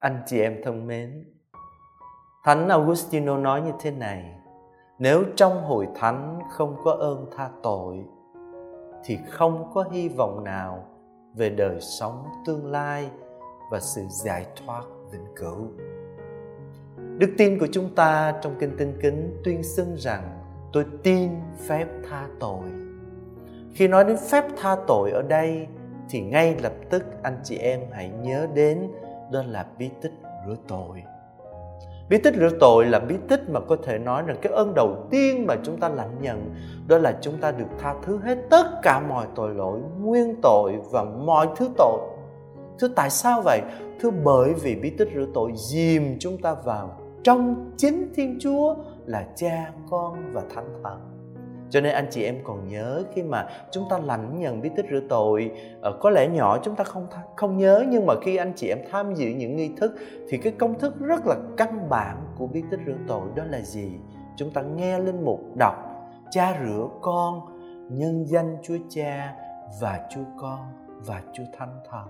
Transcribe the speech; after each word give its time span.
Anh 0.00 0.22
chị 0.26 0.40
em 0.40 0.60
thân 0.64 0.86
mến, 0.86 1.24
Thánh 2.44 2.68
Augustino 2.68 3.36
nói 3.36 3.62
như 3.62 3.72
thế 3.80 3.90
này: 3.90 4.34
Nếu 4.98 5.24
trong 5.36 5.64
hội 5.64 5.88
thánh 5.94 6.40
không 6.50 6.76
có 6.84 6.92
ơn 6.92 7.30
tha 7.36 7.50
tội 7.62 8.04
thì 9.04 9.18
không 9.30 9.70
có 9.74 9.84
hy 9.92 10.08
vọng 10.08 10.44
nào 10.44 10.84
về 11.34 11.50
đời 11.50 11.80
sống 11.80 12.24
tương 12.46 12.70
lai 12.70 13.10
và 13.70 13.80
sự 13.80 14.02
giải 14.08 14.46
thoát 14.56 14.82
vĩnh 15.12 15.34
cửu. 15.36 15.66
Đức 17.18 17.30
tin 17.38 17.58
của 17.58 17.68
chúng 17.72 17.94
ta 17.94 18.34
trong 18.42 18.54
kinh 18.58 18.76
tinh 18.78 18.98
kính 19.02 19.40
tuyên 19.44 19.62
xưng 19.62 19.96
rằng 19.96 20.42
tôi 20.72 20.86
tin 21.02 21.30
phép 21.68 21.86
tha 22.10 22.28
tội. 22.40 22.68
Khi 23.74 23.88
nói 23.88 24.04
đến 24.04 24.16
phép 24.30 24.44
tha 24.56 24.76
tội 24.86 25.10
ở 25.10 25.22
đây 25.22 25.66
thì 26.08 26.20
ngay 26.20 26.56
lập 26.62 26.72
tức 26.90 27.04
anh 27.22 27.40
chị 27.44 27.56
em 27.56 27.80
hãy 27.92 28.08
nhớ 28.08 28.46
đến 28.54 28.90
đó 29.32 29.42
là 29.46 29.66
bí 29.78 29.90
tích 30.00 30.12
rửa 30.46 30.54
tội. 30.68 31.02
Bí 32.08 32.18
tích 32.18 32.34
rửa 32.34 32.50
tội 32.60 32.86
là 32.86 32.98
bí 32.98 33.16
tích 33.28 33.50
mà 33.50 33.60
có 33.60 33.76
thể 33.82 33.98
nói 33.98 34.22
rằng 34.26 34.36
cái 34.42 34.52
ơn 34.52 34.74
đầu 34.74 35.06
tiên 35.10 35.46
mà 35.46 35.54
chúng 35.62 35.80
ta 35.80 35.88
lãnh 35.88 36.22
nhận, 36.22 36.54
đó 36.86 36.98
là 36.98 37.18
chúng 37.20 37.36
ta 37.40 37.52
được 37.52 37.66
tha 37.78 37.94
thứ 38.02 38.18
hết 38.18 38.38
tất 38.50 38.66
cả 38.82 39.00
mọi 39.00 39.26
tội 39.34 39.54
lỗi, 39.54 39.80
nguyên 40.00 40.40
tội 40.42 40.72
và 40.90 41.04
mọi 41.04 41.48
thứ 41.56 41.68
tội. 41.76 42.00
Thưa 42.78 42.88
tại 42.88 43.10
sao 43.10 43.42
vậy? 43.42 43.60
Thưa 44.00 44.10
bởi 44.10 44.54
vì 44.54 44.74
bí 44.74 44.90
tích 44.90 45.08
rửa 45.14 45.26
tội 45.34 45.52
dìm 45.54 46.16
chúng 46.18 46.38
ta 46.42 46.54
vào 46.54 46.96
trong 47.22 47.70
chính 47.76 48.12
thiên 48.14 48.38
chúa 48.40 48.74
là 49.06 49.26
cha, 49.36 49.72
con 49.90 50.32
và 50.32 50.42
thánh 50.54 50.80
thần 50.84 51.07
cho 51.70 51.80
nên 51.80 51.92
anh 51.92 52.06
chị 52.10 52.22
em 52.22 52.38
còn 52.44 52.68
nhớ 52.68 53.02
khi 53.14 53.22
mà 53.22 53.46
chúng 53.70 53.84
ta 53.90 53.98
lãnh 53.98 54.38
nhận 54.38 54.60
bí 54.60 54.70
tích 54.76 54.86
rửa 54.90 55.00
tội. 55.08 55.50
Ờ, 55.80 55.98
có 56.00 56.10
lẽ 56.10 56.28
nhỏ 56.28 56.58
chúng 56.62 56.74
ta 56.74 56.84
không 56.84 57.06
không 57.36 57.56
nhớ, 57.56 57.84
nhưng 57.88 58.06
mà 58.06 58.14
khi 58.22 58.36
anh 58.36 58.52
chị 58.56 58.68
em 58.68 58.78
tham 58.90 59.14
dự 59.14 59.28
những 59.28 59.56
nghi 59.56 59.70
thức 59.76 59.94
thì 60.28 60.38
cái 60.38 60.52
công 60.58 60.78
thức 60.78 61.00
rất 61.00 61.26
là 61.26 61.34
căn 61.56 61.88
bản 61.88 62.16
của 62.38 62.46
bí 62.46 62.62
tích 62.70 62.80
rửa 62.86 62.96
tội 63.08 63.22
đó 63.34 63.44
là 63.50 63.60
gì? 63.60 63.92
Chúng 64.36 64.50
ta 64.50 64.62
nghe 64.62 64.98
linh 64.98 65.24
mục 65.24 65.40
đọc, 65.56 65.74
cha 66.30 66.60
rửa 66.66 66.88
con, 67.00 67.40
nhân 67.88 68.24
danh 68.26 68.56
chúa 68.62 68.76
cha 68.88 69.34
và 69.80 70.00
chúa 70.10 70.24
con 70.40 70.58
và 71.06 71.22
chúa 71.32 71.44
thánh 71.58 71.80
thần. 71.90 72.06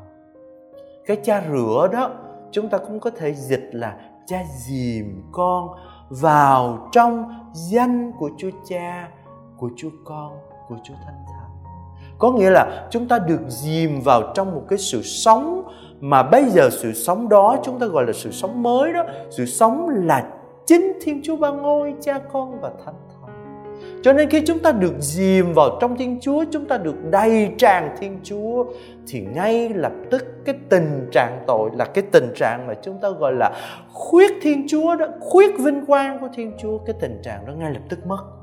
Cái 1.06 1.16
cha 1.22 1.42
rửa 1.52 1.88
đó, 1.92 2.10
chúng 2.50 2.68
ta 2.68 2.78
cũng 2.78 3.00
có 3.00 3.10
thể 3.10 3.34
dịch 3.34 3.70
là 3.72 3.96
cha 4.26 4.44
dìm 4.68 5.22
con 5.32 5.68
vào 6.08 6.88
trong 6.92 7.24
danh 7.52 8.12
của 8.18 8.30
chúa 8.38 8.50
cha 8.68 9.08
của 9.58 9.70
Chúa 9.76 9.90
Con, 10.04 10.38
của 10.68 10.76
Chúa 10.84 10.94
Thánh 10.94 11.24
Thần. 11.26 11.48
Có 12.18 12.32
nghĩa 12.32 12.50
là 12.50 12.86
chúng 12.90 13.08
ta 13.08 13.18
được 13.18 13.40
dìm 13.48 14.00
vào 14.00 14.22
trong 14.34 14.54
một 14.54 14.62
cái 14.68 14.78
sự 14.78 15.02
sống 15.02 15.62
mà 16.00 16.22
bây 16.22 16.44
giờ 16.44 16.70
sự 16.70 16.92
sống 16.92 17.28
đó 17.28 17.56
chúng 17.62 17.78
ta 17.78 17.86
gọi 17.86 18.06
là 18.06 18.12
sự 18.12 18.30
sống 18.30 18.62
mới 18.62 18.92
đó. 18.92 19.04
Sự 19.30 19.46
sống 19.46 19.88
là 19.88 20.26
chính 20.66 20.92
Thiên 21.02 21.20
Chúa 21.22 21.36
Ba 21.36 21.50
Ngôi, 21.50 21.94
Cha 22.00 22.18
Con 22.32 22.60
và 22.60 22.70
Thánh 22.84 22.94
Thần. 23.08 23.30
Cho 24.02 24.12
nên 24.12 24.30
khi 24.30 24.42
chúng 24.46 24.58
ta 24.58 24.72
được 24.72 24.94
dìm 24.98 25.52
vào 25.52 25.78
trong 25.80 25.96
Thiên 25.96 26.18
Chúa, 26.20 26.44
chúng 26.50 26.66
ta 26.66 26.78
được 26.78 27.10
đầy 27.10 27.54
tràn 27.58 27.96
Thiên 28.00 28.20
Chúa 28.22 28.64
thì 29.06 29.20
ngay 29.20 29.68
lập 29.68 29.92
tức 30.10 30.26
cái 30.44 30.54
tình 30.68 31.08
trạng 31.12 31.44
tội 31.46 31.70
là 31.72 31.84
cái 31.84 32.04
tình 32.12 32.32
trạng 32.36 32.66
mà 32.66 32.74
chúng 32.82 32.98
ta 33.00 33.10
gọi 33.10 33.32
là 33.32 33.52
khuyết 33.92 34.32
Thiên 34.42 34.66
Chúa 34.68 34.96
đó, 34.96 35.06
khuyết 35.20 35.50
vinh 35.58 35.86
quang 35.86 36.18
của 36.20 36.28
Thiên 36.34 36.52
Chúa, 36.58 36.78
cái 36.78 36.96
tình 37.00 37.20
trạng 37.22 37.46
đó 37.46 37.52
ngay 37.52 37.72
lập 37.72 37.82
tức 37.88 38.06
mất 38.06 38.37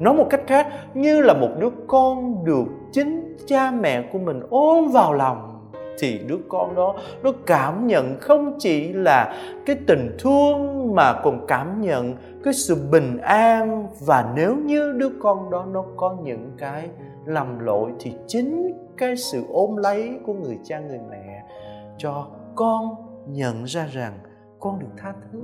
nói 0.00 0.14
một 0.14 0.26
cách 0.30 0.42
khác, 0.46 0.66
như 0.94 1.22
là 1.22 1.34
một 1.34 1.48
đứa 1.58 1.70
con 1.86 2.44
được 2.44 2.64
chính 2.92 3.36
cha 3.46 3.70
mẹ 3.70 4.08
của 4.12 4.18
mình 4.18 4.40
ôm 4.50 4.88
vào 4.88 5.12
lòng, 5.12 5.70
thì 5.98 6.18
đứa 6.18 6.38
con 6.48 6.74
đó, 6.74 6.94
nó 7.22 7.32
cảm 7.46 7.86
nhận 7.86 8.16
không 8.20 8.56
chỉ 8.58 8.92
là 8.92 9.34
cái 9.66 9.76
tình 9.86 10.16
thương 10.18 10.94
mà 10.94 11.12
còn 11.12 11.46
cảm 11.48 11.80
nhận 11.80 12.14
cái 12.44 12.54
sự 12.54 12.76
bình 12.90 13.18
an. 13.18 13.86
Và 14.06 14.32
nếu 14.36 14.56
như 14.56 14.92
đứa 14.92 15.10
con 15.20 15.50
đó 15.50 15.64
nó 15.72 15.84
có 15.96 16.16
những 16.22 16.50
cái 16.58 16.88
lầm 17.26 17.58
lỗi, 17.58 17.90
thì 18.00 18.14
chính 18.26 18.72
cái 18.96 19.16
sự 19.16 19.44
ôm 19.52 19.76
lấy 19.76 20.18
của 20.26 20.32
người 20.32 20.58
cha, 20.64 20.78
người 20.78 21.00
mẹ 21.10 21.42
cho 21.98 22.26
con 22.54 22.94
nhận 23.26 23.64
ra 23.64 23.86
rằng 23.92 24.12
con 24.60 24.78
được 24.78 24.86
tha 24.96 25.12
thứ 25.32 25.40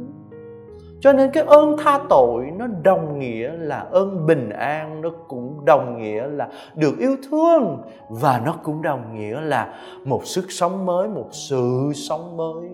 cho 1.01 1.13
nên 1.13 1.31
cái 1.31 1.45
ơn 1.45 1.77
tha 1.85 2.01
tội 2.09 2.45
nó 2.57 2.67
đồng 2.83 3.19
nghĩa 3.19 3.53
là 3.53 3.79
ơn 3.79 4.27
bình 4.27 4.51
an, 4.51 5.01
nó 5.01 5.11
cũng 5.29 5.65
đồng 5.65 6.03
nghĩa 6.03 6.27
là 6.27 6.49
được 6.75 6.99
yêu 6.99 7.17
thương 7.31 7.83
và 8.09 8.43
nó 8.45 8.55
cũng 8.63 8.83
đồng 8.83 9.15
nghĩa 9.15 9.41
là 9.41 9.75
một 10.05 10.21
sức 10.25 10.45
sống 10.49 10.87
mới, 10.87 11.09
một 11.09 11.29
sự 11.31 11.93
sống 11.95 12.37
mới, 12.37 12.69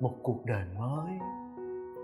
một 0.00 0.12
cuộc 0.22 0.44
đời 0.44 0.62
mới. 0.78 1.12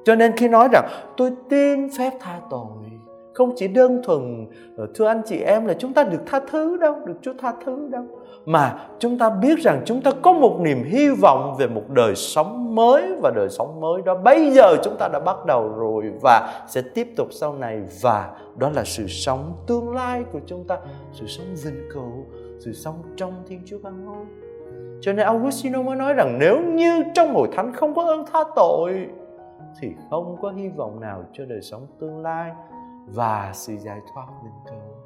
Cho 0.05 0.15
nên 0.15 0.37
khi 0.37 0.49
nói 0.49 0.69
rằng, 0.73 0.89
tôi 1.17 1.33
tin 1.51 1.89
phép 1.99 2.11
tha 2.21 2.41
tội 2.51 2.91
không 3.33 3.53
chỉ 3.57 3.69
đơn 3.69 4.01
thuần 4.05 4.47
ờ, 4.77 4.87
thưa 4.95 5.07
anh 5.07 5.23
chị 5.27 5.41
em 5.41 5.67
là 5.67 5.75
chúng 5.79 5.93
ta 5.93 6.05
được 6.05 6.21
tha 6.27 6.41
thứ 6.51 6.77
đâu, 6.77 6.97
được 7.07 7.17
chúa 7.23 7.33
tha 7.39 7.53
thứ 7.65 7.89
đâu. 7.89 8.05
Mà 8.45 8.89
chúng 8.99 9.19
ta 9.19 9.31
biết 9.31 9.59
rằng 9.59 9.83
chúng 9.85 10.01
ta 10.01 10.11
có 10.23 10.33
một 10.33 10.61
niềm 10.61 10.83
hy 10.85 11.09
vọng 11.09 11.57
về 11.59 11.67
một 11.67 11.83
đời 11.89 12.15
sống 12.15 12.75
mới 12.75 13.17
và 13.23 13.31
đời 13.35 13.49
sống 13.49 13.81
mới 13.81 14.03
đó. 14.03 14.15
Bây 14.15 14.51
giờ 14.51 14.77
chúng 14.85 14.97
ta 14.99 15.09
đã 15.09 15.21
bắt 15.21 15.37
đầu 15.47 15.69
rồi 15.77 16.13
và 16.23 16.65
sẽ 16.69 16.83
tiếp 16.95 17.09
tục 17.17 17.29
sau 17.31 17.55
này. 17.55 17.83
Và 18.03 18.31
đó 18.57 18.71
là 18.75 18.85
sự 18.85 19.07
sống 19.07 19.53
tương 19.67 19.95
lai 19.95 20.25
của 20.33 20.41
chúng 20.47 20.65
ta, 20.65 20.79
sự 21.13 21.27
sống 21.27 21.47
vinh 21.65 21.89
cửu, 21.95 22.25
sự 22.59 22.73
sống 22.73 22.95
trong 23.17 23.33
thiên 23.49 23.63
chúa 23.67 23.79
ban 23.83 24.05
ngôi. 24.05 24.27
Cho 25.01 25.13
nên 25.13 25.27
Augustino 25.27 25.83
mới 25.83 25.97
nói 25.97 26.15
rằng 26.15 26.39
nếu 26.41 26.61
như 26.61 27.03
trong 27.15 27.35
hội 27.35 27.49
thánh 27.53 27.73
không 27.73 27.95
có 27.95 28.03
ơn 28.05 28.25
tha 28.33 28.45
tội, 28.57 29.07
thì 29.81 29.89
không 30.11 30.37
có 30.43 30.51
hy 30.51 30.69
vọng 30.69 31.01
nào 31.01 31.25
cho 31.33 31.45
đời 31.45 31.61
sống 31.63 31.87
tương 32.01 32.23
lai 32.23 32.51
và 33.07 33.51
sự 33.55 33.77
giải 33.77 34.01
thoát 34.15 34.27
vĩnh 34.43 34.53
cửu 34.67 35.01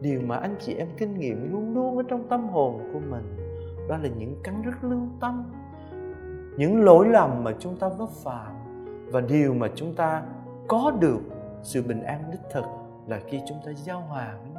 điều 0.00 0.20
mà 0.26 0.36
anh 0.36 0.56
chị 0.60 0.74
em 0.74 0.88
kinh 0.96 1.18
nghiệm 1.18 1.52
luôn 1.52 1.74
luôn 1.74 1.96
ở 1.96 2.02
trong 2.08 2.28
tâm 2.28 2.48
hồn 2.48 2.90
của 2.92 3.00
mình, 3.10 3.36
đó 3.88 3.96
là 3.96 4.08
những 4.18 4.36
cắn 4.44 4.62
rứt 4.62 4.84
lương 4.84 5.08
tâm, 5.20 5.52
những 6.58 6.84
lỗi 6.84 7.08
lầm 7.08 7.44
mà 7.44 7.52
chúng 7.58 7.76
ta 7.76 7.88
vấp 7.88 8.08
phạm 8.08 8.52
và 9.06 9.20
điều 9.20 9.54
mà 9.54 9.68
chúng 9.74 9.94
ta 9.94 10.22
có 10.68 10.92
được 11.00 11.20
sự 11.62 11.82
bình 11.82 12.02
an 12.02 12.20
đích 12.30 12.40
thực 12.52 12.64
là 13.06 13.20
khi 13.26 13.40
chúng 13.48 13.58
ta 13.66 13.72
giao 13.72 14.00
hòa 14.00 14.34
với 14.42 14.55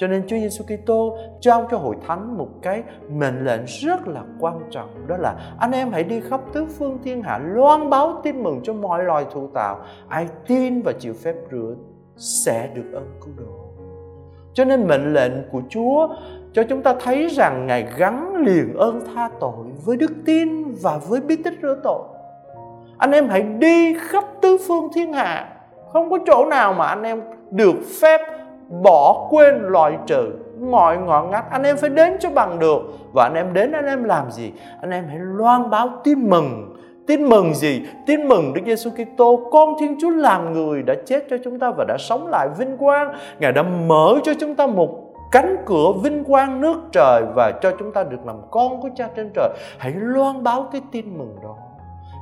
cho 0.00 0.06
nên 0.06 0.22
Chúa 0.26 0.36
Giêsu 0.36 0.64
Kitô 0.64 1.16
trao 1.40 1.68
cho 1.70 1.76
hội 1.76 1.96
thánh 2.06 2.38
một 2.38 2.48
cái 2.62 2.82
mệnh 3.10 3.44
lệnh 3.44 3.60
rất 3.66 4.08
là 4.08 4.22
quan 4.40 4.60
trọng, 4.70 5.06
đó 5.06 5.16
là 5.16 5.54
anh 5.58 5.72
em 5.72 5.92
hãy 5.92 6.04
đi 6.04 6.20
khắp 6.20 6.40
tứ 6.52 6.66
phương 6.78 6.98
thiên 7.04 7.22
hạ 7.22 7.40
loan 7.44 7.90
báo 7.90 8.20
tin 8.22 8.42
mừng 8.42 8.60
cho 8.62 8.72
mọi 8.72 9.04
loài 9.04 9.24
thụ 9.32 9.46
tạo 9.54 9.78
ai 10.08 10.28
tin 10.46 10.82
và 10.82 10.92
chịu 10.92 11.14
phép 11.14 11.34
rửa 11.50 11.74
sẽ 12.16 12.70
được 12.74 12.92
ơn 12.92 13.06
cứu 13.20 13.34
độ 13.36 13.70
cho 14.54 14.64
nên 14.64 14.86
mệnh 14.86 15.12
lệnh 15.12 15.32
của 15.52 15.62
Chúa 15.68 16.08
cho 16.52 16.62
chúng 16.62 16.82
ta 16.82 16.94
thấy 17.00 17.28
rằng 17.28 17.66
Ngài 17.66 17.86
gắn 17.98 18.36
liền 18.46 18.74
ơn 18.74 19.00
tha 19.14 19.30
tội 19.40 19.66
với 19.84 19.96
đức 19.96 20.12
tin 20.26 20.74
và 20.82 20.98
với 21.08 21.20
bí 21.20 21.36
tích 21.36 21.54
rửa 21.62 21.80
tội. 21.82 22.02
Anh 22.98 23.12
em 23.12 23.28
hãy 23.28 23.42
đi 23.42 23.94
khắp 23.98 24.24
tứ 24.42 24.56
phương 24.68 24.88
thiên 24.94 25.12
hạ. 25.12 25.48
Không 25.92 26.10
có 26.10 26.18
chỗ 26.26 26.46
nào 26.46 26.72
mà 26.72 26.86
anh 26.86 27.02
em 27.02 27.22
được 27.50 27.76
phép 28.02 28.20
bỏ 28.82 29.28
quên 29.30 29.62
loại 29.62 29.98
trừ 30.06 30.32
mọi 30.60 30.98
ngọn 30.98 31.30
ngách 31.30 31.50
anh 31.50 31.62
em 31.62 31.76
phải 31.76 31.90
đến 31.90 32.16
cho 32.20 32.30
bằng 32.30 32.58
được 32.58 32.82
và 33.14 33.24
anh 33.24 33.34
em 33.34 33.52
đến 33.52 33.72
anh 33.72 33.86
em 33.86 34.04
làm 34.04 34.30
gì 34.30 34.52
anh 34.80 34.90
em 34.90 35.04
hãy 35.08 35.18
loan 35.18 35.70
báo 35.70 35.88
tin 36.04 36.30
mừng 36.30 36.76
Tin 37.06 37.24
mừng 37.24 37.54
gì? 37.54 37.82
Tin 38.06 38.28
mừng 38.28 38.52
Đức 38.54 38.60
Giêsu 38.66 38.90
Kitô, 38.90 39.48
con 39.52 39.74
Thiên 39.80 39.96
Chúa 40.00 40.10
làm 40.10 40.52
người 40.52 40.82
đã 40.82 40.94
chết 41.06 41.26
cho 41.30 41.36
chúng 41.44 41.58
ta 41.58 41.70
và 41.70 41.84
đã 41.88 41.96
sống 41.98 42.26
lại 42.26 42.48
vinh 42.58 42.76
quang. 42.76 43.14
Ngài 43.38 43.52
đã 43.52 43.62
mở 43.62 44.14
cho 44.24 44.32
chúng 44.40 44.54
ta 44.54 44.66
một 44.66 45.14
cánh 45.32 45.56
cửa 45.66 45.92
vinh 46.02 46.24
quang 46.24 46.60
nước 46.60 46.76
trời 46.92 47.22
và 47.34 47.52
cho 47.62 47.72
chúng 47.78 47.92
ta 47.92 48.04
được 48.04 48.26
làm 48.26 48.36
con 48.50 48.80
của 48.80 48.88
Cha 48.96 49.08
trên 49.16 49.30
trời. 49.34 49.48
Hãy 49.78 49.92
loan 49.96 50.42
báo 50.42 50.68
cái 50.72 50.80
tin 50.92 51.18
mừng 51.18 51.36
đó. 51.42 51.56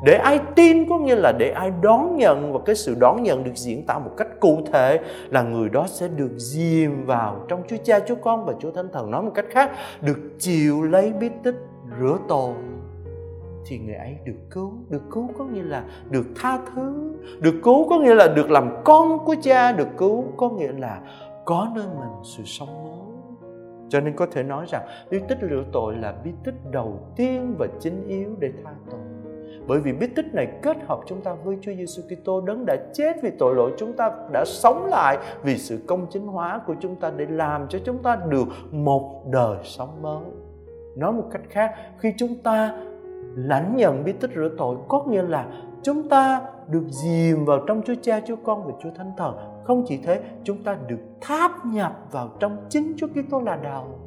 Để 0.04 0.14
ai 0.14 0.40
tin 0.56 0.88
có 0.88 0.98
nghĩa 0.98 1.16
là 1.16 1.32
để 1.38 1.50
ai 1.50 1.72
đón 1.82 2.16
nhận 2.16 2.52
và 2.52 2.58
cái 2.64 2.74
sự 2.74 2.94
đón 3.00 3.22
nhận 3.22 3.44
được 3.44 3.54
diễn 3.54 3.86
tả 3.86 3.98
một 3.98 4.10
cách 4.16 4.28
cụ 4.40 4.60
thể 4.72 5.00
là 5.28 5.42
người 5.42 5.68
đó 5.68 5.86
sẽ 5.88 6.08
được 6.08 6.30
dìm 6.36 7.06
vào 7.06 7.44
trong 7.48 7.62
Chúa 7.68 7.76
Cha, 7.84 8.00
Chúa 8.00 8.14
Con 8.14 8.44
và 8.44 8.52
Chúa 8.60 8.70
Thánh 8.70 8.88
Thần. 8.92 9.10
Nói 9.10 9.22
một 9.22 9.32
cách 9.34 9.46
khác, 9.50 9.70
được 10.00 10.18
chịu 10.38 10.82
lấy 10.82 11.12
bí 11.20 11.28
tích 11.42 11.56
rửa 12.00 12.18
tội 12.28 12.54
thì 13.68 13.78
người 13.78 13.94
ấy 13.94 14.16
được 14.24 14.36
cứu 14.50 14.72
được 14.88 15.02
cứu 15.10 15.30
có 15.38 15.44
nghĩa 15.44 15.62
là 15.62 15.84
được 16.10 16.26
tha 16.36 16.58
thứ 16.74 17.14
được 17.40 17.54
cứu 17.64 17.88
có 17.88 17.98
nghĩa 17.98 18.14
là 18.14 18.28
được 18.28 18.50
làm 18.50 18.70
con 18.84 19.24
của 19.24 19.34
cha 19.42 19.72
được 19.72 19.88
cứu 19.96 20.24
có 20.36 20.48
nghĩa 20.48 20.72
là 20.72 21.00
có 21.44 21.72
nơi 21.74 21.86
mình 21.98 22.08
sự 22.24 22.42
sống 22.46 22.84
mới 22.84 22.98
cho 23.88 24.00
nên 24.00 24.16
có 24.16 24.26
thể 24.26 24.42
nói 24.42 24.66
rằng 24.68 24.82
bí 25.10 25.18
tích 25.28 25.38
rửa 25.40 25.64
tội 25.72 25.96
là 25.96 26.14
bí 26.24 26.30
tích 26.44 26.54
đầu 26.70 27.00
tiên 27.16 27.54
và 27.58 27.66
chính 27.80 28.08
yếu 28.08 28.36
để 28.38 28.52
tha 28.64 28.70
tội 28.90 29.00
bởi 29.68 29.80
vì 29.80 29.92
bí 29.92 30.06
tích 30.06 30.34
này 30.34 30.48
kết 30.62 30.76
hợp 30.86 31.00
chúng 31.06 31.20
ta 31.20 31.34
với 31.44 31.58
Chúa 31.60 31.72
Giêsu 31.74 32.02
Kitô 32.02 32.40
đấng 32.40 32.66
đã 32.66 32.76
chết 32.94 33.22
vì 33.22 33.30
tội 33.38 33.54
lỗi 33.54 33.72
chúng 33.78 33.92
ta 33.92 34.10
đã 34.32 34.44
sống 34.46 34.86
lại 34.86 35.18
vì 35.42 35.58
sự 35.58 35.78
công 35.86 36.06
chính 36.10 36.26
hóa 36.26 36.60
của 36.66 36.74
chúng 36.80 36.96
ta 36.96 37.10
để 37.16 37.26
làm 37.30 37.68
cho 37.68 37.78
chúng 37.84 38.02
ta 38.02 38.18
được 38.28 38.48
một 38.70 39.24
đời 39.30 39.56
sống 39.64 40.02
mới 40.02 40.24
nói 40.96 41.12
một 41.12 41.24
cách 41.30 41.42
khác 41.48 41.74
khi 41.98 42.12
chúng 42.16 42.34
ta 42.42 42.82
lãnh 43.34 43.76
nhận 43.76 44.04
bí 44.04 44.12
tích 44.12 44.30
rửa 44.34 44.50
tội 44.58 44.76
có 44.88 45.04
nghĩa 45.08 45.22
là 45.22 45.46
chúng 45.82 46.08
ta 46.08 46.42
được 46.68 46.84
dìm 46.90 47.44
vào 47.44 47.64
trong 47.66 47.82
Chúa 47.82 47.94
Cha, 48.02 48.20
Chúa 48.26 48.36
Con 48.36 48.66
và 48.66 48.72
Chúa 48.82 48.90
Thánh 48.96 49.12
Thần. 49.16 49.36
Không 49.64 49.84
chỉ 49.88 49.98
thế, 50.04 50.22
chúng 50.44 50.64
ta 50.64 50.76
được 50.88 50.98
tháp 51.20 51.66
nhập 51.66 51.92
vào 52.12 52.30
trong 52.40 52.56
chính 52.68 52.92
Chúa 52.96 53.06
Kitô 53.06 53.40
là 53.40 53.56
đầu. 53.56 53.98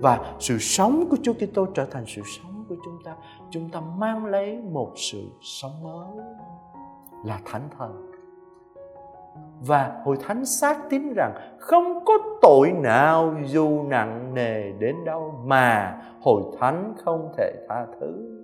Và 0.00 0.34
sự 0.38 0.58
sống 0.58 1.04
của 1.10 1.16
Chúa 1.22 1.32
Kitô 1.32 1.66
trở 1.74 1.84
thành 1.84 2.04
sự 2.06 2.22
sống 2.24 2.53
của 2.68 2.76
chúng 2.84 2.98
ta. 3.04 3.16
Chúng 3.50 3.70
ta 3.70 3.80
mang 3.80 4.26
lấy 4.26 4.62
một 4.72 4.92
sự 4.96 5.22
sống 5.40 5.82
mới 5.82 6.24
là 7.24 7.40
Thánh 7.44 7.68
Thần. 7.78 8.10
Và 9.66 10.02
Hội 10.04 10.16
Thánh 10.20 10.44
xác 10.44 10.90
tín 10.90 11.12
rằng 11.16 11.34
không 11.58 12.04
có 12.04 12.18
tội 12.42 12.72
nào 12.72 13.34
dù 13.46 13.82
nặng 13.88 14.34
nề 14.34 14.72
đến 14.72 14.96
đâu 15.04 15.34
mà 15.44 16.02
Hội 16.20 16.42
Thánh 16.58 16.94
không 17.04 17.32
thể 17.36 17.52
tha 17.68 17.86
thứ 18.00 18.34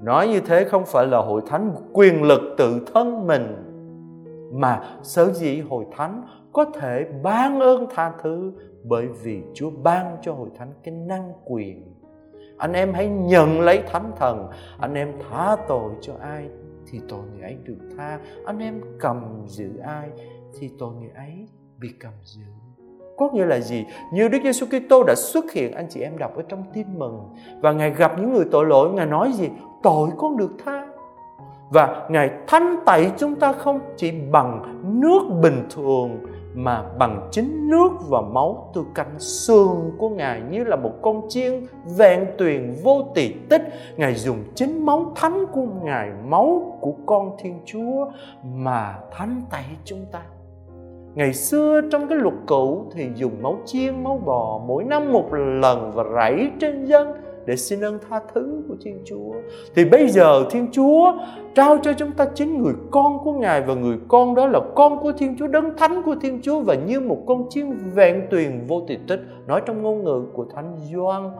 nói 0.00 0.28
như 0.28 0.40
thế 0.40 0.64
không 0.64 0.84
phải 0.86 1.06
là 1.06 1.18
hội 1.18 1.42
thánh 1.46 1.74
quyền 1.92 2.22
lực 2.22 2.40
tự 2.58 2.86
thân 2.94 3.26
mình, 3.26 3.56
mà 4.52 4.82
sở 5.02 5.32
dĩ 5.32 5.60
hội 5.60 5.86
thánh 5.96 6.22
có 6.52 6.64
thể 6.64 7.06
ban 7.22 7.60
ơn 7.60 7.86
tha 7.94 8.12
thứ 8.22 8.52
bởi 8.84 9.06
vì 9.06 9.42
Chúa 9.54 9.70
ban 9.82 10.16
cho 10.22 10.32
hội 10.32 10.48
thánh 10.58 10.72
cái 10.82 10.94
năng 10.94 11.32
quyền. 11.44 11.94
Anh 12.60 12.72
em 12.72 12.92
hãy 12.94 13.08
nhận 13.08 13.60
lấy 13.60 13.82
thánh 13.92 14.12
thần, 14.18 14.48
anh 14.78 14.94
em 14.94 15.12
tha 15.30 15.56
tội 15.68 15.92
cho 16.00 16.12
ai 16.20 16.48
thì 16.90 17.00
tội 17.08 17.20
người 17.32 17.42
ấy 17.42 17.56
được 17.64 17.78
tha, 17.96 18.18
anh 18.46 18.58
em 18.58 18.80
cầm 18.98 19.44
giữ 19.46 19.78
ai 19.84 20.08
thì 20.58 20.70
tội 20.78 20.94
người 21.00 21.10
ấy 21.14 21.48
bị 21.78 21.88
cầm 22.00 22.12
giữ. 22.24 22.42
Có 23.16 23.30
nghĩa 23.32 23.46
là 23.46 23.60
gì? 23.60 23.84
Như 24.12 24.28
Đức 24.28 24.38
Giêsu 24.44 24.66
Kitô 24.66 25.04
đã 25.06 25.14
xuất 25.16 25.52
hiện 25.52 25.72
anh 25.72 25.86
chị 25.90 26.00
em 26.00 26.18
đọc 26.18 26.36
ở 26.36 26.42
trong 26.48 26.64
tin 26.72 26.98
mừng 26.98 27.20
và 27.60 27.72
Ngài 27.72 27.90
gặp 27.90 28.12
những 28.18 28.32
người 28.32 28.44
tội 28.50 28.66
lỗi, 28.66 28.90
Ngài 28.90 29.06
nói 29.06 29.32
gì? 29.32 29.48
Tội 29.82 30.10
con 30.18 30.36
được 30.36 30.50
tha. 30.64 30.86
Và 31.70 32.08
Ngài 32.10 32.30
thanh 32.46 32.76
tẩy 32.86 33.10
chúng 33.18 33.34
ta 33.34 33.52
không 33.52 33.80
chỉ 33.96 34.12
bằng 34.30 34.80
nước 35.00 35.20
bình 35.42 35.66
thường 35.74 36.18
mà 36.54 36.82
bằng 36.98 37.28
chính 37.30 37.70
nước 37.70 37.88
và 38.08 38.20
máu 38.20 38.70
từ 38.74 38.84
canh 38.94 39.18
xương 39.18 39.92
của 39.98 40.08
Ngài 40.08 40.40
như 40.50 40.64
là 40.64 40.76
một 40.76 40.92
con 41.02 41.28
chiên 41.28 41.66
vẹn 41.96 42.26
tuyền 42.38 42.74
vô 42.82 43.02
tỷ 43.14 43.34
tích. 43.48 43.62
Ngài 43.96 44.14
dùng 44.14 44.38
chính 44.54 44.86
máu 44.86 45.12
thánh 45.16 45.46
của 45.52 45.66
Ngài, 45.82 46.10
máu 46.24 46.78
của 46.80 46.94
con 47.06 47.36
Thiên 47.38 47.60
Chúa 47.64 48.06
mà 48.44 48.98
thánh 49.10 49.42
tẩy 49.50 49.64
chúng 49.84 50.06
ta 50.12 50.22
ngày 51.14 51.32
xưa 51.32 51.80
trong 51.92 52.08
cái 52.08 52.18
luật 52.18 52.34
cũ 52.46 52.84
thì 52.94 53.08
dùng 53.14 53.42
máu 53.42 53.58
chiên 53.64 54.04
máu 54.04 54.18
bò 54.24 54.60
mỗi 54.66 54.84
năm 54.84 55.12
một 55.12 55.34
lần 55.34 55.92
và 55.94 56.04
rảy 56.14 56.50
trên 56.60 56.84
dân 56.84 57.12
để 57.50 57.56
xin 57.56 57.80
ơn 57.80 57.98
tha 58.10 58.20
thứ 58.34 58.62
của 58.68 58.74
Thiên 58.80 58.98
Chúa. 59.04 59.32
Thì 59.74 59.84
bây 59.84 60.08
giờ 60.08 60.44
Thiên 60.50 60.68
Chúa 60.72 61.12
trao 61.54 61.78
cho 61.82 61.92
chúng 61.92 62.12
ta 62.12 62.26
chính 62.34 62.62
người 62.62 62.74
con 62.90 63.18
của 63.24 63.32
Ngài 63.32 63.62
và 63.62 63.74
người 63.74 63.98
con 64.08 64.34
đó 64.34 64.46
là 64.46 64.60
con 64.74 64.98
của 64.98 65.12
Thiên 65.12 65.36
Chúa, 65.38 65.46
đấng 65.46 65.76
thánh 65.76 66.02
của 66.02 66.14
Thiên 66.20 66.42
Chúa 66.42 66.60
và 66.60 66.74
như 66.74 67.00
một 67.00 67.18
con 67.26 67.46
chiên 67.50 67.78
vẹn 67.94 68.26
tuyền 68.30 68.66
vô 68.66 68.84
tỳ 68.88 68.98
tích 69.08 69.20
nói 69.46 69.62
trong 69.66 69.82
ngôn 69.82 70.04
ngữ 70.04 70.26
của 70.32 70.44
Thánh 70.54 70.76
Gioan 70.76 71.30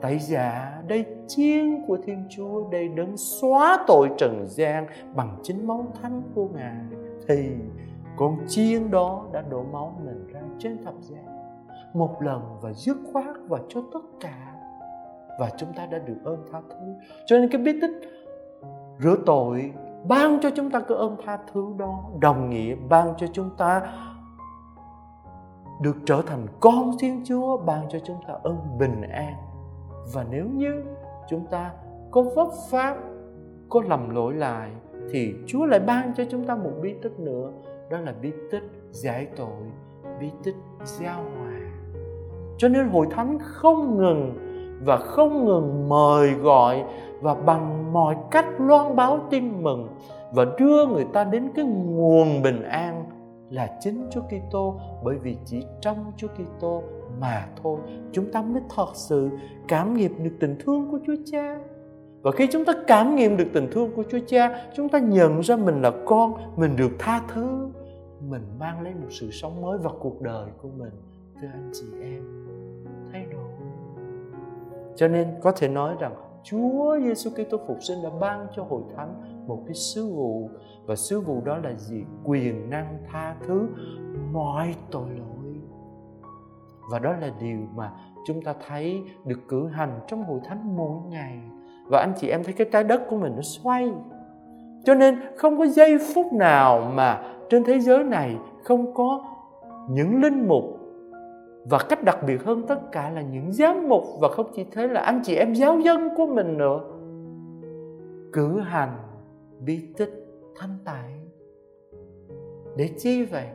Tại 0.00 0.18
giả 0.18 0.82
đây 0.88 1.04
chiên 1.28 1.82
của 1.86 1.96
Thiên 2.06 2.24
Chúa 2.36 2.70
Đây 2.70 2.88
đấng 2.88 3.16
xóa 3.16 3.84
tội 3.86 4.10
trần 4.18 4.46
gian 4.46 4.86
Bằng 5.14 5.36
chính 5.42 5.66
máu 5.66 5.86
thánh 6.02 6.22
của 6.34 6.48
Ngài 6.54 6.76
Thì 7.28 7.48
con 8.16 8.38
chiên 8.48 8.90
đó 8.90 9.26
đã 9.32 9.42
đổ 9.50 9.64
máu 9.72 10.00
mình 10.04 10.26
ra 10.32 10.40
trên 10.58 10.84
thập 10.84 10.94
giá 11.00 11.18
một 11.94 12.22
lần 12.22 12.42
và 12.60 12.72
dứt 12.72 12.96
khoát 13.12 13.36
và 13.48 13.58
cho 13.68 13.80
tất 13.92 14.00
cả 14.20 14.55
và 15.38 15.50
chúng 15.56 15.72
ta 15.76 15.86
đã 15.86 15.98
được 15.98 16.16
ơn 16.24 16.44
tha 16.52 16.60
thứ. 16.68 16.94
Cho 17.26 17.38
nên 17.38 17.50
cái 17.50 17.62
bí 17.62 17.80
tích 17.80 18.10
rửa 18.98 19.16
tội 19.26 19.72
ban 20.08 20.40
cho 20.40 20.50
chúng 20.54 20.70
ta 20.70 20.80
cái 20.80 20.98
ơn 20.98 21.16
tha 21.26 21.38
thứ 21.52 21.74
đó, 21.78 22.04
đồng 22.20 22.50
nghĩa 22.50 22.74
ban 22.88 23.14
cho 23.16 23.26
chúng 23.32 23.50
ta 23.58 23.82
được 25.82 25.96
trở 26.06 26.22
thành 26.26 26.46
con 26.60 26.90
thiên 27.00 27.22
chúa, 27.24 27.56
ban 27.56 27.88
cho 27.88 27.98
chúng 27.98 28.16
ta 28.28 28.34
ơn 28.42 28.78
bình 28.78 29.02
an. 29.02 29.34
Và 30.14 30.24
nếu 30.30 30.46
như 30.54 30.84
chúng 31.28 31.46
ta 31.46 31.70
có 32.10 32.22
vấp 32.22 32.48
pháp, 32.70 32.96
có 33.68 33.82
lầm 33.88 34.10
lỗi 34.10 34.34
lại, 34.34 34.70
thì 35.10 35.34
chúa 35.46 35.66
lại 35.66 35.80
ban 35.80 36.14
cho 36.14 36.24
chúng 36.30 36.44
ta 36.44 36.56
một 36.56 36.72
bí 36.82 36.94
tích 37.02 37.20
nữa, 37.20 37.52
đó 37.90 37.98
là 37.98 38.14
bí 38.22 38.32
tích 38.50 38.62
giải 38.90 39.26
tội, 39.36 39.62
bí 40.20 40.30
tích 40.44 40.56
giao 40.84 41.22
hòa. 41.22 41.60
Cho 42.58 42.68
nên 42.68 42.88
hội 42.88 43.06
thánh 43.10 43.38
không 43.42 43.98
ngừng 43.98 44.45
và 44.84 44.96
không 44.96 45.44
ngừng 45.44 45.88
mời 45.88 46.32
gọi 46.32 46.84
và 47.20 47.34
bằng 47.34 47.92
mọi 47.92 48.16
cách 48.30 48.46
loan 48.58 48.96
báo 48.96 49.18
tin 49.30 49.62
mừng 49.62 49.88
và 50.32 50.46
đưa 50.58 50.86
người 50.86 51.06
ta 51.12 51.24
đến 51.24 51.48
cái 51.54 51.64
nguồn 51.64 52.42
bình 52.42 52.62
an 52.62 53.04
là 53.50 53.76
chính 53.80 54.06
Chúa 54.10 54.20
Kitô. 54.22 54.80
Bởi 55.04 55.16
vì 55.16 55.36
chỉ 55.44 55.62
trong 55.80 56.12
Chúa 56.16 56.28
Kitô 56.28 56.82
mà 57.20 57.46
thôi 57.62 57.78
chúng 58.12 58.32
ta 58.32 58.42
mới 58.42 58.62
thật 58.76 58.90
sự 58.94 59.30
cảm 59.68 59.94
nghiệm 59.94 60.24
được 60.24 60.36
tình 60.40 60.56
thương 60.60 60.90
của 60.90 60.98
Chúa 61.06 61.16
Cha. 61.24 61.58
Và 62.22 62.30
khi 62.32 62.48
chúng 62.52 62.64
ta 62.64 62.72
cảm 62.86 63.16
nghiệm 63.16 63.36
được 63.36 63.48
tình 63.52 63.68
thương 63.72 63.90
của 63.96 64.02
Chúa 64.10 64.18
Cha, 64.26 64.64
chúng 64.76 64.88
ta 64.88 64.98
nhận 64.98 65.40
ra 65.40 65.56
mình 65.56 65.82
là 65.82 65.92
con, 66.06 66.34
mình 66.56 66.76
được 66.76 66.90
tha 66.98 67.20
thứ, 67.34 67.68
mình 68.28 68.42
mang 68.58 68.82
lấy 68.82 68.94
một 68.94 69.08
sự 69.10 69.30
sống 69.30 69.62
mới 69.62 69.78
vào 69.78 69.96
cuộc 70.00 70.20
đời 70.20 70.46
của 70.62 70.68
mình. 70.78 70.92
Thưa 71.40 71.48
anh 71.52 71.70
chị 71.72 71.86
em 72.02 72.22
cho 74.96 75.08
nên 75.08 75.28
có 75.42 75.52
thể 75.52 75.68
nói 75.68 75.96
rằng 76.00 76.14
Chúa 76.42 76.98
Giêsu 77.00 77.30
Kitô 77.30 77.58
phục 77.66 77.76
sinh 77.80 78.02
đã 78.02 78.10
ban 78.20 78.46
cho 78.56 78.64
hội 78.68 78.82
thánh 78.96 79.14
một 79.46 79.62
cái 79.66 79.74
sứ 79.74 80.14
vụ 80.14 80.50
và 80.86 80.96
sứ 80.96 81.20
vụ 81.20 81.42
đó 81.44 81.56
là 81.56 81.72
gì? 81.72 82.04
Quyền 82.24 82.70
năng 82.70 82.98
tha 83.12 83.34
thứ 83.46 83.68
mọi 84.32 84.74
tội 84.90 85.08
lỗi. 85.08 85.60
Và 86.90 86.98
đó 86.98 87.12
là 87.20 87.30
điều 87.40 87.58
mà 87.74 87.92
chúng 88.26 88.42
ta 88.42 88.54
thấy 88.66 89.02
được 89.24 89.38
cử 89.48 89.68
hành 89.68 90.00
trong 90.08 90.24
hội 90.24 90.40
thánh 90.44 90.76
mỗi 90.76 91.00
ngày. 91.08 91.40
Và 91.90 92.00
anh 92.00 92.12
chị 92.20 92.28
em 92.28 92.44
thấy 92.44 92.52
cái 92.52 92.66
trái 92.72 92.84
đất 92.84 93.02
của 93.10 93.16
mình 93.16 93.32
nó 93.36 93.42
xoay. 93.42 93.92
Cho 94.84 94.94
nên 94.94 95.20
không 95.36 95.58
có 95.58 95.66
giây 95.66 95.98
phút 96.14 96.32
nào 96.32 96.92
mà 96.94 97.22
trên 97.50 97.64
thế 97.64 97.80
giới 97.80 98.04
này 98.04 98.36
không 98.64 98.94
có 98.94 99.24
những 99.90 100.22
linh 100.22 100.48
mục 100.48 100.64
và 101.70 101.78
cách 101.88 102.04
đặc 102.04 102.18
biệt 102.26 102.44
hơn 102.44 102.62
tất 102.68 102.92
cả 102.92 103.10
là 103.10 103.22
những 103.22 103.52
giám 103.52 103.88
mục 103.88 104.04
và 104.20 104.28
không 104.28 104.46
chỉ 104.54 104.64
thế 104.72 104.88
là 104.88 105.00
anh 105.00 105.20
chị 105.24 105.34
em 105.34 105.54
giáo 105.54 105.80
dân 105.80 106.08
của 106.16 106.26
mình 106.26 106.58
nữa. 106.58 106.80
Cử 108.32 108.60
hành 108.60 108.96
bi 109.64 109.80
tích 109.96 110.12
thanh 110.56 110.78
tải. 110.84 111.12
Để 112.76 112.90
chi 112.98 113.24
vậy? 113.24 113.46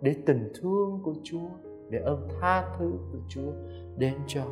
Để 0.00 0.16
tình 0.26 0.52
thương 0.60 1.00
của 1.04 1.14
chúa, 1.22 1.48
để 1.88 1.98
ơn 1.98 2.28
tha 2.40 2.64
thứ 2.78 2.92
của 3.12 3.18
chúa 3.28 3.52
đến 3.96 4.14
cho 4.26 4.42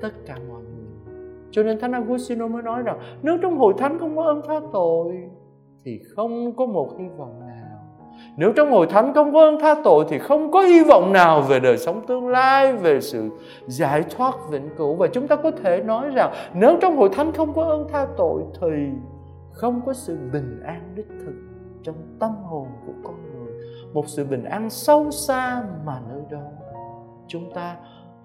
tất 0.00 0.10
cả 0.26 0.38
mọi 0.48 0.62
người. 0.62 1.14
Cho 1.50 1.62
nên 1.62 1.80
thánh 1.80 1.92
Agustino 1.92 2.48
mới 2.48 2.62
nói 2.62 2.82
rằng, 2.82 3.00
nếu 3.22 3.38
trong 3.42 3.58
hội 3.58 3.74
thánh 3.78 3.98
không 3.98 4.16
có 4.16 4.22
ơn 4.22 4.40
tha 4.48 4.60
tội, 4.72 5.30
thì 5.84 6.00
không 6.16 6.56
có 6.56 6.66
một 6.66 6.98
hy 6.98 7.08
vọng 7.08 7.40
nào 7.40 7.47
nếu 8.36 8.52
trong 8.52 8.70
hội 8.70 8.86
thánh 8.86 9.14
không 9.14 9.32
có 9.32 9.40
ơn 9.40 9.60
tha 9.60 9.74
tội 9.84 10.04
thì 10.08 10.18
không 10.18 10.50
có 10.50 10.60
hy 10.60 10.84
vọng 10.84 11.12
nào 11.12 11.40
về 11.40 11.60
đời 11.60 11.78
sống 11.78 12.06
tương 12.06 12.28
lai, 12.28 12.72
về 12.72 13.00
sự 13.00 13.30
giải 13.66 14.04
thoát 14.16 14.34
vĩnh 14.50 14.68
cửu. 14.76 14.94
Và 14.94 15.06
chúng 15.06 15.28
ta 15.28 15.36
có 15.36 15.50
thể 15.50 15.82
nói 15.82 16.10
rằng 16.10 16.32
nếu 16.54 16.78
trong 16.80 16.96
hội 16.96 17.08
thánh 17.12 17.32
không 17.32 17.54
có 17.54 17.64
ơn 17.64 17.88
tha 17.92 18.06
tội 18.16 18.42
thì 18.60 18.68
không 19.52 19.80
có 19.86 19.92
sự 19.92 20.18
bình 20.32 20.60
an 20.66 20.92
đích 20.94 21.08
thực 21.08 21.34
trong 21.82 21.94
tâm 22.20 22.30
hồn 22.30 22.66
của 22.86 22.92
con 23.04 23.16
người. 23.22 23.52
Một 23.92 24.08
sự 24.08 24.24
bình 24.24 24.44
an 24.44 24.70
sâu 24.70 25.10
xa 25.10 25.62
mà 25.84 26.00
nơi 26.10 26.22
đó 26.30 26.48
chúng 27.28 27.52
ta 27.54 27.76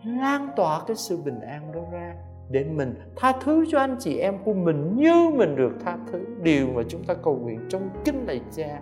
lan 0.04 0.50
tỏa 0.56 0.82
cái 0.88 0.96
sự 0.96 1.18
bình 1.18 1.40
an 1.42 1.72
đó 1.72 1.82
ra 1.92 2.16
để 2.50 2.64
mình 2.64 2.96
tha 3.16 3.34
thứ 3.44 3.66
cho 3.70 3.80
anh 3.80 3.96
chị 4.00 4.18
em 4.18 4.38
của 4.44 4.54
mình 4.54 4.96
như 4.96 5.30
mình 5.34 5.56
được 5.56 5.72
tha 5.86 5.98
thứ 6.12 6.20
điều 6.42 6.68
mà 6.76 6.82
chúng 6.88 7.04
ta 7.04 7.14
cầu 7.14 7.36
nguyện 7.36 7.60
trong 7.70 7.90
kinh 8.06 8.26
lạy 8.28 8.42
cha 8.56 8.80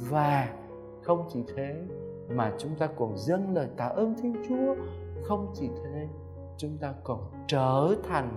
và 0.00 0.54
không 1.02 1.28
chỉ 1.32 1.44
thế 1.56 1.82
mà 2.28 2.52
chúng 2.58 2.74
ta 2.74 2.88
còn 2.96 3.16
dâng 3.16 3.54
lời 3.54 3.68
tạ 3.76 3.86
ơn 3.86 4.14
Thiên 4.22 4.34
Chúa. 4.48 4.74
Không 5.22 5.52
chỉ 5.54 5.68
thế 5.84 6.08
chúng 6.56 6.78
ta 6.78 6.94
còn 7.04 7.20
trở 7.46 7.94
thành 8.08 8.30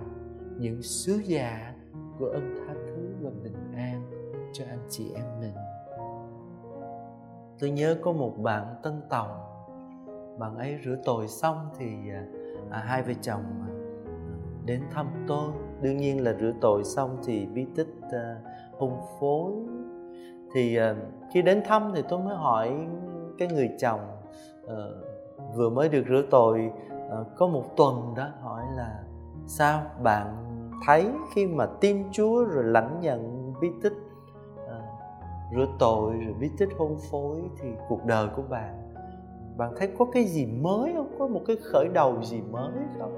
những 0.58 0.82
sứ 0.82 1.12
giả 1.24 1.74
của 2.18 2.26
ơn 2.26 2.54
tha 2.56 2.74
thứ 2.74 3.08
và 3.20 3.30
bình 3.42 3.72
an 3.76 4.02
cho 4.52 4.64
anh 4.68 4.86
chị 4.88 5.12
em 5.14 5.24
mình. 5.40 5.54
Tôi 7.58 7.70
nhớ 7.70 7.96
có 8.02 8.12
một 8.12 8.38
bạn 8.38 8.74
tân 8.82 9.00
tòng. 9.08 9.44
Bạn 10.38 10.58
ấy 10.58 10.78
rửa 10.84 10.96
tội 11.04 11.28
xong 11.28 11.70
thì 11.78 12.10
à, 12.10 12.26
à 12.70 12.78
hai 12.78 13.02
vợ 13.02 13.12
chồng 13.22 13.42
à, 13.68 13.70
đến 14.64 14.82
thăm 14.90 15.06
tôi. 15.26 15.52
Đương 15.80 15.96
nhiên 15.96 16.24
là 16.24 16.34
rửa 16.40 16.52
tội 16.60 16.84
xong 16.84 17.18
thì 17.24 17.46
bí 17.46 17.66
tích 17.76 17.88
à, 18.12 18.36
hung 18.78 19.00
phối 19.20 19.52
thì 20.54 20.78
uh, 20.90 20.96
khi 21.32 21.42
đến 21.42 21.62
thăm 21.64 21.92
thì 21.94 22.02
tôi 22.08 22.18
mới 22.18 22.36
hỏi 22.36 22.86
cái 23.38 23.48
người 23.48 23.70
chồng 23.78 24.00
uh, 24.64 24.72
vừa 25.56 25.70
mới 25.70 25.88
được 25.88 26.02
rửa 26.08 26.22
tội 26.30 26.72
uh, 26.96 27.26
có 27.36 27.46
một 27.46 27.76
tuần 27.76 28.14
đó 28.16 28.28
hỏi 28.40 28.62
là 28.76 29.02
sao 29.46 29.82
bạn 30.02 30.36
thấy 30.86 31.06
khi 31.34 31.46
mà 31.46 31.66
tin 31.80 32.04
Chúa 32.12 32.44
rồi 32.44 32.64
lãnh 32.64 33.00
nhận 33.00 33.52
bí 33.60 33.68
tích 33.82 33.92
rửa 35.56 35.66
tội 35.78 36.12
rồi 36.12 36.34
bí 36.40 36.50
tích 36.58 36.68
hôn 36.78 36.96
phối 37.10 37.36
thì 37.60 37.68
cuộc 37.88 38.04
đời 38.04 38.28
của 38.36 38.42
bạn 38.42 38.88
bạn 39.58 39.72
thấy 39.78 39.88
có 39.98 40.04
cái 40.04 40.24
gì 40.24 40.46
mới 40.46 40.92
không? 40.96 41.16
Có 41.18 41.26
một 41.26 41.40
cái 41.46 41.56
khởi 41.62 41.88
đầu 41.94 42.22
gì 42.22 42.42
mới 42.50 42.72
không? 42.98 43.12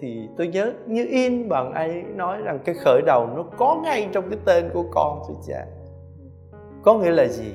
Thì 0.00 0.28
tôi 0.36 0.48
nhớ 0.48 0.72
như 0.86 1.06
in 1.10 1.48
bạn 1.48 1.72
ấy 1.72 2.02
nói 2.02 2.42
rằng 2.42 2.58
cái 2.64 2.74
khởi 2.74 3.02
đầu 3.06 3.26
nó 3.36 3.44
có 3.56 3.80
ngay 3.84 4.08
trong 4.12 4.30
cái 4.30 4.38
tên 4.44 4.70
của 4.74 4.84
con 4.90 5.22
thưa 5.28 5.34
cha 5.46 5.66
có 6.84 6.94
nghĩa 6.94 7.10
là 7.10 7.26
gì? 7.26 7.54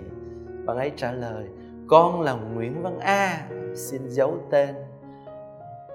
Bạn 0.66 0.78
ấy 0.78 0.92
trả 0.96 1.12
lời, 1.12 1.46
con 1.88 2.22
là 2.22 2.34
nguyễn 2.34 2.82
văn 2.82 3.00
a, 3.00 3.48
xin 3.76 4.10
giấu 4.10 4.34
tên. 4.50 4.76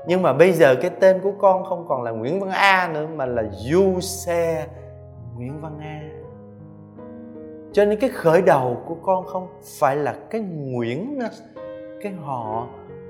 Nhưng 0.07 0.23
mà 0.23 0.33
bây 0.33 0.53
giờ 0.53 0.75
cái 0.83 0.91
tên 1.01 1.21
của 1.23 1.33
con 1.39 1.65
không 1.65 1.85
còn 1.89 2.03
là 2.03 2.11
nguyễn 2.11 2.41
văn 2.41 2.51
a 2.51 2.91
nữa, 2.95 3.07
mà 3.17 3.27
là 3.27 3.45
du 3.51 4.01
xe 4.01 4.67
nguyễn 5.37 5.61
văn 5.61 5.79
a. 5.79 6.01
Cho 7.73 7.85
nên 7.85 8.01
cái 8.01 8.11
khởi 8.11 8.43
đầu 8.43 8.83
của 8.87 8.97
con 9.03 9.27
không 9.27 9.49
phải 9.79 9.97
là 9.97 10.15
cái 10.31 10.41
nguyễn, 10.41 11.19
cái 12.03 12.13
họ 12.13 12.67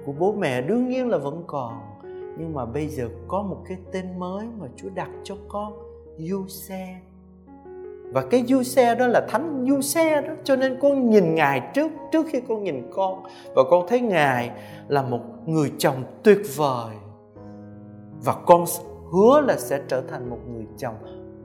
của 0.06 0.12
bố 0.12 0.32
mẹ, 0.32 0.62
đương 0.62 0.88
nhiên 0.88 1.08
là 1.08 1.18
vẫn 1.18 1.44
còn. 1.46 1.80
Nhưng 2.38 2.54
mà 2.54 2.64
bây 2.64 2.88
giờ 2.88 3.08
có 3.28 3.42
một 3.42 3.58
cái 3.68 3.78
tên 3.92 4.18
mới 4.18 4.46
mà 4.58 4.66
Chúa 4.76 4.88
đặt 4.94 5.10
cho 5.24 5.34
con, 5.48 5.72
du 6.16 6.46
xe 6.48 7.00
và 8.14 8.22
cái 8.30 8.44
du 8.46 8.62
xe 8.62 8.94
đó 8.94 9.06
là 9.06 9.26
thánh 9.28 9.66
du 9.68 9.80
xe 9.80 10.20
đó. 10.20 10.32
Cho 10.44 10.56
nên 10.56 10.78
con 10.80 11.10
nhìn 11.10 11.34
ngài 11.34 11.70
trước 11.74 11.92
trước 12.12 12.26
khi 12.28 12.40
con 12.40 12.62
nhìn 12.62 12.90
con. 12.92 13.22
Và 13.54 13.62
con 13.70 13.86
thấy 13.88 14.00
ngài 14.00 14.50
là 14.88 15.02
một 15.02 15.20
người 15.46 15.72
chồng 15.78 15.96
tuyệt 16.22 16.38
vời. 16.56 16.94
Và 18.24 18.34
con 18.46 18.64
hứa 19.12 19.40
là 19.40 19.56
sẽ 19.56 19.80
trở 19.88 20.00
thành 20.00 20.30
một 20.30 20.38
người 20.46 20.66
chồng 20.76 20.94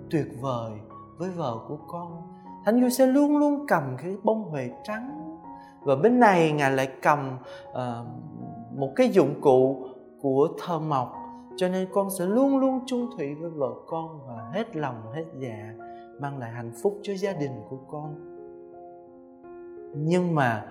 tuyệt 0.09 0.25
vời 0.41 0.71
với 1.17 1.29
vợ 1.29 1.55
của 1.67 1.77
con. 1.87 2.21
Thánh 2.65 2.81
du 2.81 2.89
xe 2.89 3.05
luôn 3.05 3.37
luôn 3.37 3.65
cầm 3.67 3.83
cái 4.03 4.15
bông 4.23 4.43
huệ 4.43 4.69
trắng. 4.83 5.37
Và 5.81 5.95
bên 5.95 6.19
này 6.19 6.51
ngài 6.51 6.71
lại 6.71 6.87
cầm 7.01 7.37
uh, 7.69 7.77
một 8.79 8.91
cái 8.95 9.09
dụng 9.09 9.41
cụ 9.41 9.85
của 10.21 10.47
thơ 10.65 10.79
mộc. 10.79 11.15
Cho 11.57 11.67
nên 11.67 11.87
con 11.93 12.09
sẽ 12.19 12.25
luôn 12.25 12.57
luôn 12.57 12.79
chung 12.85 13.09
thủy 13.17 13.35
với 13.35 13.49
vợ 13.49 13.69
con 13.87 14.19
và 14.27 14.49
hết 14.53 14.75
lòng 14.75 14.95
hết 15.15 15.25
dạ 15.37 15.88
mang 16.19 16.37
lại 16.37 16.51
hạnh 16.51 16.71
phúc 16.81 16.99
cho 17.03 17.13
gia 17.13 17.33
đình 17.33 17.51
của 17.69 17.77
con. 17.87 18.15
Nhưng 19.95 20.35
mà 20.35 20.65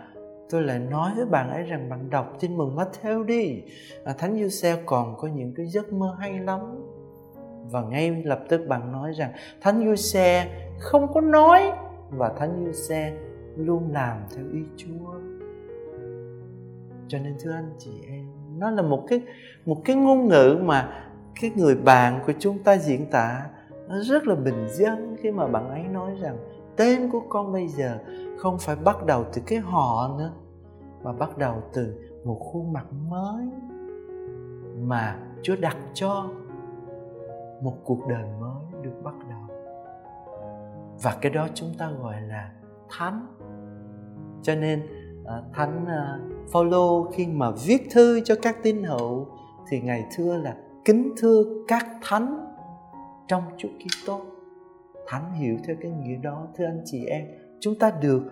tôi 0.51 0.63
lại 0.63 0.79
nói 0.79 1.13
với 1.17 1.27
bạn 1.27 1.51
ấy 1.51 1.63
rằng 1.63 1.89
bạn 1.91 2.11
đọc 2.11 2.37
tin 2.41 2.57
mừng 2.57 2.77
Matthew 2.77 3.25
đi. 3.25 3.63
À, 4.05 4.15
Thánh 4.19 4.39
Giuse 4.39 4.83
còn 4.87 5.17
có 5.17 5.29
những 5.29 5.55
cái 5.55 5.67
giấc 5.67 5.93
mơ 5.93 6.17
hay 6.19 6.39
lắm. 6.39 6.61
Và 7.71 7.83
ngay 7.83 8.23
lập 8.25 8.41
tức 8.49 8.61
bạn 8.69 8.93
nói 8.93 9.13
rằng 9.13 9.33
Thánh 9.61 9.85
Giuse 9.85 10.47
không 10.79 11.13
có 11.13 11.21
nói 11.21 11.73
và 12.11 12.33
Thánh 12.39 12.65
Giuse 12.67 13.13
luôn 13.57 13.93
làm 13.93 14.19
theo 14.37 14.45
ý 14.53 14.61
Chúa. 14.77 15.13
Cho 17.09 17.19
nên 17.19 17.37
thưa 17.41 17.53
anh 17.53 17.71
chị 17.79 17.91
em 18.09 18.27
nó 18.59 18.71
là 18.71 18.83
một 18.83 19.05
cái 19.09 19.21
một 19.67 19.81
cái 19.85 19.97
ngôn 19.97 20.29
ngữ 20.29 20.59
mà 20.63 21.05
cái 21.41 21.51
người 21.57 21.75
bạn 21.75 22.21
của 22.27 22.33
chúng 22.39 22.59
ta 22.59 22.77
diễn 22.77 23.07
tả 23.11 23.47
nó 23.89 23.95
rất 24.03 24.27
là 24.27 24.35
bình 24.35 24.67
dân 24.69 25.17
khi 25.21 25.31
mà 25.31 25.47
bạn 25.47 25.69
ấy 25.69 25.83
nói 25.83 26.15
rằng 26.21 26.37
tên 26.77 27.11
của 27.11 27.23
con 27.29 27.53
bây 27.53 27.69
giờ 27.69 27.99
không 28.39 28.59
phải 28.59 28.77
bắt 28.77 29.07
đầu 29.07 29.25
từ 29.33 29.43
cái 29.47 29.59
họ 29.59 30.15
nữa, 30.19 30.33
mà 31.03 31.13
bắt 31.13 31.39
đầu 31.39 31.63
từ 31.73 31.95
một 32.25 32.39
khuôn 32.41 32.73
mặt 32.73 32.87
mới 33.09 33.47
mà 34.79 35.19
Chúa 35.43 35.57
đặt 35.57 35.77
cho 35.95 36.29
một 37.63 37.75
cuộc 37.85 38.09
đời 38.09 38.25
mới 38.41 38.83
được 38.83 39.03
bắt 39.05 39.15
đầu. 39.31 39.57
Và 41.03 41.17
cái 41.21 41.33
đó 41.33 41.49
chúng 41.55 41.75
ta 41.79 41.91
gọi 41.91 42.21
là 42.21 42.51
thánh. 42.89 43.27
Cho 44.43 44.55
nên 44.55 44.83
à, 45.27 45.43
thánh 45.53 45.87
à, 45.87 46.19
Phaolô 46.53 47.11
khi 47.13 47.27
mà 47.27 47.51
viết 47.67 47.89
thư 47.91 48.21
cho 48.21 48.35
các 48.43 48.57
tín 48.63 48.83
hữu 48.83 49.27
thì 49.69 49.81
ngài 49.81 50.05
thưa 50.17 50.37
là 50.37 50.57
kính 50.85 51.15
thưa 51.17 51.43
các 51.69 51.87
thánh 52.03 52.48
trong 53.29 53.43
Chúa 53.57 53.69
Kitô. 53.69 54.21
Thánh 55.07 55.33
hiểu 55.33 55.57
theo 55.67 55.77
cái 55.81 55.91
nghĩa 55.91 56.17
đó 56.17 56.47
thưa 56.57 56.65
anh 56.65 56.83
chị 56.85 57.07
em, 57.07 57.27
chúng 57.61 57.79
ta 57.79 57.93
được 58.03 58.23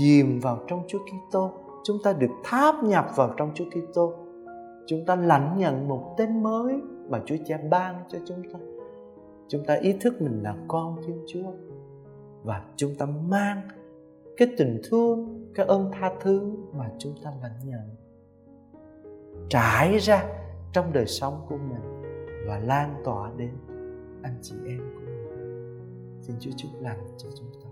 dìm 0.00 0.40
vào 0.40 0.64
trong 0.66 0.82
Chúa 0.88 0.98
Kitô, 0.98 1.50
chúng 1.84 1.96
ta 2.04 2.12
được 2.12 2.30
tháp 2.44 2.84
nhập 2.84 3.06
vào 3.16 3.34
trong 3.36 3.50
Chúa 3.54 3.64
Kitô. 3.64 4.12
Chúng 4.86 5.04
ta 5.06 5.16
lãnh 5.16 5.58
nhận 5.58 5.88
một 5.88 6.14
tên 6.18 6.42
mới 6.42 6.74
mà 7.08 7.20
Chúa 7.26 7.36
Cha 7.46 7.58
ban 7.70 8.04
cho 8.08 8.18
chúng 8.26 8.42
ta. 8.52 8.58
Chúng 9.48 9.64
ta 9.64 9.74
ý 9.74 9.92
thức 10.00 10.22
mình 10.22 10.42
là 10.42 10.56
con 10.68 10.96
Thiên 11.06 11.24
Chúa 11.28 11.52
và 12.44 12.64
chúng 12.76 12.94
ta 12.98 13.06
mang 13.06 13.60
cái 14.36 14.48
tình 14.56 14.80
thương 14.84 15.44
cái 15.54 15.66
ơn 15.66 15.90
tha 15.92 16.12
thứ 16.20 16.52
mà 16.72 16.90
chúng 16.98 17.14
ta 17.24 17.32
lãnh 17.42 17.58
nhận 17.64 17.80
trải 19.48 19.98
ra 19.98 20.24
trong 20.72 20.92
đời 20.92 21.06
sống 21.06 21.46
của 21.48 21.56
mình 21.56 22.02
và 22.48 22.58
lan 22.58 22.94
tỏa 23.04 23.30
đến 23.36 23.50
anh 24.26 24.38
chị 24.42 24.54
em 24.66 24.80
của 24.94 25.00
mình. 25.00 26.20
Xin 26.22 26.36
chúa 26.40 26.50
chúc 26.56 26.70
lành 26.80 27.08
cho 27.18 27.28
chúng 27.38 27.50
ta. 27.62 27.65